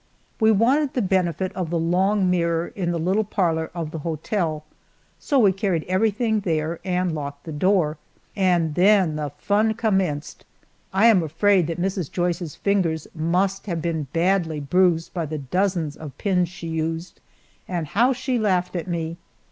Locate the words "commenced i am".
9.75-11.21